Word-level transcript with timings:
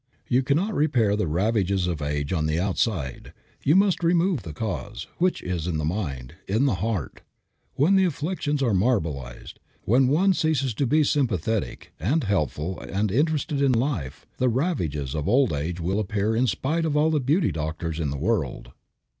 You 0.27 0.41
cannot 0.41 0.73
repair 0.73 1.15
the 1.15 1.27
ravages 1.27 1.85
of 1.85 2.01
age 2.01 2.33
on 2.33 2.47
the 2.47 2.59
outside. 2.59 3.33
You 3.63 3.75
must 3.75 4.03
remove 4.03 4.41
the 4.41 4.51
cause, 4.51 5.05
which 5.19 5.43
is 5.43 5.67
in 5.67 5.77
the 5.77 5.85
mind, 5.85 6.33
in 6.47 6.65
the 6.65 6.73
heart. 6.81 7.21
When 7.75 7.95
the 7.95 8.05
affections 8.05 8.63
are 8.63 8.73
marbleized, 8.73 9.59
when 9.83 10.07
one 10.07 10.33
ceases 10.33 10.73
to 10.73 10.87
be 10.87 11.03
sympathetic 11.03 11.93
and 11.99 12.23
helpful 12.23 12.79
and 12.79 13.11
interested 13.11 13.61
in 13.61 13.73
life, 13.73 14.25
the 14.39 14.49
ravages 14.49 15.13
of 15.13 15.29
old 15.29 15.53
age 15.53 15.79
will 15.79 15.99
appear 15.99 16.35
in 16.35 16.47
spite 16.47 16.83
of 16.83 16.97
all 16.97 17.11
the 17.11 17.19
beauty 17.19 17.51
doctors 17.51 17.99
in 17.99 18.09
the 18.09 18.17
world. 18.17 18.71